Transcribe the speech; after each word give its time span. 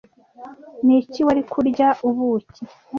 niki 0.85 1.19
wari 1.25 1.41
kurya 1.51 1.87
Ubuki 2.07 2.61